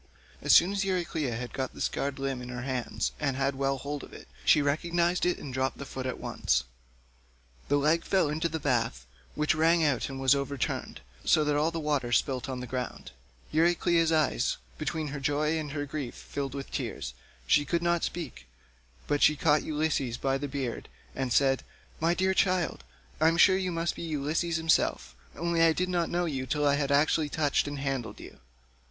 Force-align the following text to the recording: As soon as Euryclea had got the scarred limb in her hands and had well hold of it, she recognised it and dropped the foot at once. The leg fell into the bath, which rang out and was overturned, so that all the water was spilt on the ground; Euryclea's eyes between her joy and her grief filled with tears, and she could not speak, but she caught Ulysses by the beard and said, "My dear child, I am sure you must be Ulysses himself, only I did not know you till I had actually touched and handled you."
As 0.41 0.51
soon 0.51 0.71
as 0.71 0.83
Euryclea 0.83 1.35
had 1.37 1.53
got 1.53 1.75
the 1.75 1.79
scarred 1.79 2.17
limb 2.17 2.41
in 2.41 2.49
her 2.49 2.63
hands 2.63 3.11
and 3.19 3.37
had 3.37 3.53
well 3.53 3.77
hold 3.77 4.01
of 4.01 4.13
it, 4.13 4.27
she 4.43 4.59
recognised 4.59 5.27
it 5.27 5.37
and 5.37 5.53
dropped 5.53 5.77
the 5.77 5.85
foot 5.85 6.07
at 6.07 6.17
once. 6.19 6.63
The 7.67 7.77
leg 7.77 8.03
fell 8.03 8.27
into 8.27 8.49
the 8.49 8.59
bath, 8.59 9.05
which 9.35 9.53
rang 9.53 9.83
out 9.83 10.09
and 10.09 10.19
was 10.19 10.33
overturned, 10.33 11.01
so 11.23 11.43
that 11.43 11.55
all 11.55 11.69
the 11.69 11.79
water 11.79 12.07
was 12.07 12.17
spilt 12.17 12.49
on 12.49 12.61
the 12.61 12.65
ground; 12.65 13.11
Euryclea's 13.51 14.11
eyes 14.11 14.57
between 14.79 15.09
her 15.09 15.19
joy 15.19 15.59
and 15.59 15.71
her 15.71 15.85
grief 15.85 16.15
filled 16.15 16.55
with 16.55 16.71
tears, 16.71 17.13
and 17.43 17.51
she 17.51 17.63
could 17.63 17.83
not 17.83 18.03
speak, 18.03 18.47
but 19.05 19.21
she 19.21 19.35
caught 19.35 19.61
Ulysses 19.61 20.17
by 20.17 20.39
the 20.39 20.47
beard 20.47 20.89
and 21.15 21.31
said, 21.31 21.61
"My 21.99 22.15
dear 22.15 22.33
child, 22.33 22.83
I 23.19 23.27
am 23.27 23.37
sure 23.37 23.55
you 23.55 23.71
must 23.71 23.93
be 23.95 24.01
Ulysses 24.01 24.55
himself, 24.57 25.15
only 25.35 25.61
I 25.61 25.73
did 25.73 25.89
not 25.89 26.09
know 26.09 26.25
you 26.25 26.47
till 26.47 26.65
I 26.67 26.73
had 26.73 26.91
actually 26.91 27.29
touched 27.29 27.67
and 27.67 27.77
handled 27.77 28.19
you." 28.19 28.39